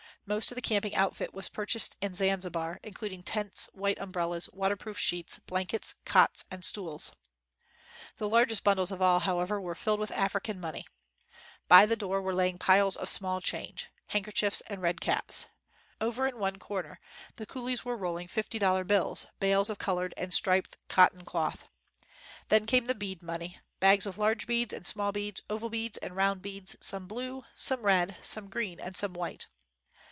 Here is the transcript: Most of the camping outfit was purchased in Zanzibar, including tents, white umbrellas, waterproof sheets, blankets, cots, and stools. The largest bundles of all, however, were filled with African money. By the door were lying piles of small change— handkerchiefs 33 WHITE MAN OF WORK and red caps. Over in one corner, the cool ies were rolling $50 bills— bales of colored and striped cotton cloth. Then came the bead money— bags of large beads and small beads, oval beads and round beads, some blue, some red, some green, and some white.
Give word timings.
Most 0.23 0.51
of 0.51 0.55
the 0.55 0.61
camping 0.61 0.95
outfit 0.95 1.33
was 1.33 1.49
purchased 1.49 1.97
in 1.99 2.13
Zanzibar, 2.13 2.79
including 2.83 3.23
tents, 3.23 3.67
white 3.73 3.97
umbrellas, 3.99 4.47
waterproof 4.53 4.97
sheets, 4.99 5.39
blankets, 5.39 5.95
cots, 6.05 6.45
and 6.51 6.63
stools. 6.63 7.11
The 8.17 8.29
largest 8.29 8.63
bundles 8.63 8.91
of 8.91 9.01
all, 9.01 9.21
however, 9.21 9.59
were 9.59 9.73
filled 9.75 9.99
with 9.99 10.11
African 10.11 10.59
money. 10.61 10.85
By 11.67 11.85
the 11.87 11.95
door 11.97 12.21
were 12.21 12.35
lying 12.35 12.59
piles 12.59 12.95
of 12.95 13.09
small 13.09 13.41
change— 13.41 13.89
handkerchiefs 14.13 14.59
33 14.67 14.67
WHITE 14.69 14.69
MAN 14.69 14.77
OF 14.77 14.77
WORK 14.77 14.77
and 14.77 14.83
red 14.83 15.01
caps. 15.25 15.45
Over 15.99 16.27
in 16.27 16.37
one 16.39 16.59
corner, 16.59 16.99
the 17.37 17.47
cool 17.47 17.67
ies 17.67 17.83
were 17.83 17.97
rolling 17.97 18.27
$50 18.27 18.87
bills— 18.87 19.25
bales 19.41 19.69
of 19.71 19.79
colored 19.79 20.13
and 20.15 20.31
striped 20.33 20.77
cotton 20.87 21.25
cloth. 21.25 21.65
Then 22.49 22.67
came 22.67 22.85
the 22.85 22.95
bead 22.95 23.21
money— 23.23 23.59
bags 23.81 24.05
of 24.05 24.19
large 24.19 24.45
beads 24.47 24.73
and 24.73 24.85
small 24.87 25.11
beads, 25.11 25.41
oval 25.49 25.71
beads 25.71 25.97
and 25.97 26.15
round 26.15 26.41
beads, 26.43 26.75
some 26.79 27.07
blue, 27.07 27.43
some 27.55 27.81
red, 27.81 28.15
some 28.21 28.49
green, 28.49 28.79
and 28.79 28.95
some 28.95 29.13
white. 29.15 29.47